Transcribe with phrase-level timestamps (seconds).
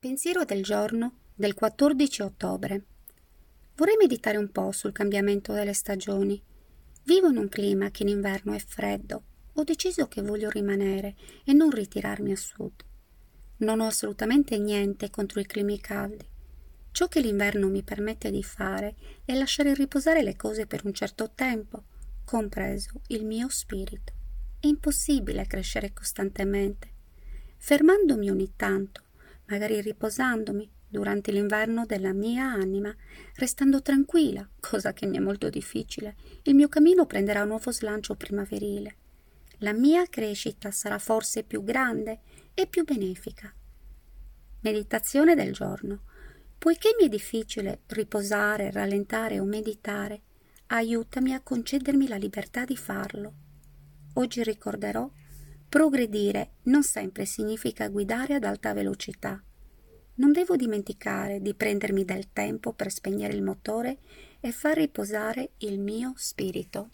[0.00, 2.84] Pensiero del giorno del 14 ottobre.
[3.74, 6.40] Vorrei meditare un po' sul cambiamento delle stagioni.
[7.02, 9.22] Vivo in un clima che in inverno è freddo.
[9.54, 12.84] Ho deciso che voglio rimanere e non ritirarmi a sud.
[13.56, 16.24] Non ho assolutamente niente contro i climi caldi.
[16.92, 18.94] Ciò che l'inverno mi permette di fare
[19.24, 21.82] è lasciare riposare le cose per un certo tempo,
[22.24, 24.12] compreso il mio spirito.
[24.60, 26.88] È impossibile crescere costantemente.
[27.56, 29.02] Fermandomi ogni tanto,
[29.48, 32.94] magari riposandomi durante l'inverno della mia anima,
[33.34, 38.14] restando tranquilla, cosa che mi è molto difficile, il mio cammino prenderà un nuovo slancio
[38.14, 38.96] primaverile.
[39.58, 42.20] La mia crescita sarà forse più grande
[42.54, 43.52] e più benefica.
[44.60, 46.04] Meditazione del giorno.
[46.56, 50.22] Poiché mi è difficile riposare, rallentare o meditare,
[50.68, 53.34] aiutami a concedermi la libertà di farlo.
[54.14, 55.08] Oggi ricorderò
[55.68, 59.42] Progredire non sempre significa guidare ad alta velocità.
[60.18, 63.98] Non devo dimenticare di prendermi del tempo per spegnere il motore
[64.40, 66.90] e far riposare il mio spirito.